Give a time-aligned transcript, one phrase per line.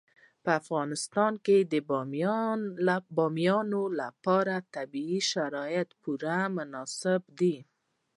[0.43, 1.73] په افغانستان کې د
[3.15, 3.69] بامیان
[3.99, 7.57] لپاره طبیعي شرایط پوره مناسب دي.